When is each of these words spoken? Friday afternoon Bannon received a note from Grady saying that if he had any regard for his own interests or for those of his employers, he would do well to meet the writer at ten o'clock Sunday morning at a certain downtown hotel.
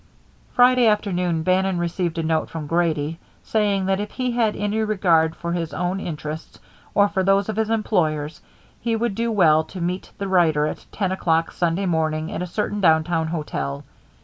Friday 0.53 0.87
afternoon 0.87 1.43
Bannon 1.43 1.77
received 1.77 2.17
a 2.17 2.23
note 2.23 2.49
from 2.49 2.65
Grady 2.65 3.19
saying 3.43 3.85
that 3.85 3.99
if 3.99 4.09
he 4.09 4.31
had 4.31 4.55
any 4.55 4.79
regard 4.79 5.35
for 5.35 5.51
his 5.51 5.75
own 5.75 5.99
interests 5.99 6.57
or 6.95 7.07
for 7.07 7.23
those 7.23 7.49
of 7.49 7.55
his 7.55 7.69
employers, 7.69 8.41
he 8.79 8.95
would 8.95 9.13
do 9.13 9.31
well 9.31 9.63
to 9.65 9.79
meet 9.79 10.11
the 10.17 10.27
writer 10.27 10.65
at 10.65 10.87
ten 10.91 11.11
o'clock 11.11 11.51
Sunday 11.51 11.85
morning 11.85 12.31
at 12.31 12.41
a 12.41 12.47
certain 12.47 12.81
downtown 12.81 13.27
hotel. 13.27 13.83